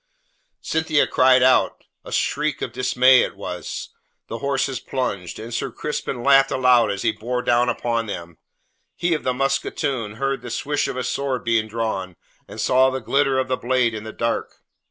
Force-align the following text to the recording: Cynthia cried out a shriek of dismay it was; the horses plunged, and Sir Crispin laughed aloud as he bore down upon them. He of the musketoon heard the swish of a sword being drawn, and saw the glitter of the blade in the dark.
Cynthia 0.61 1.05
cried 1.05 1.43
out 1.43 1.83
a 2.03 2.11
shriek 2.11 2.63
of 2.63 2.71
dismay 2.71 3.19
it 3.21 3.35
was; 3.35 3.89
the 4.29 4.39
horses 4.39 4.79
plunged, 4.79 5.37
and 5.37 5.53
Sir 5.53 5.69
Crispin 5.69 6.23
laughed 6.23 6.49
aloud 6.49 6.89
as 6.89 7.03
he 7.03 7.11
bore 7.11 7.43
down 7.43 7.69
upon 7.69 8.07
them. 8.07 8.39
He 8.95 9.13
of 9.13 9.21
the 9.21 9.31
musketoon 9.35 10.15
heard 10.15 10.41
the 10.41 10.49
swish 10.49 10.87
of 10.87 10.97
a 10.97 11.03
sword 11.03 11.43
being 11.43 11.67
drawn, 11.67 12.15
and 12.47 12.59
saw 12.59 12.89
the 12.89 12.99
glitter 12.99 13.37
of 13.37 13.47
the 13.47 13.57
blade 13.57 13.93
in 13.93 14.03
the 14.03 14.11
dark. 14.11 14.63